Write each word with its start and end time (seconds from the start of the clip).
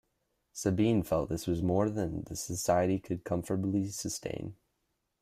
Sabine 0.51 1.03
felt 1.03 1.29
this 1.29 1.45
was 1.45 1.61
more 1.61 1.87
than 1.87 2.23
the 2.23 2.35
Society 2.35 2.97
could 2.99 3.23
comfortably 3.23 3.87
sustain. 3.89 4.55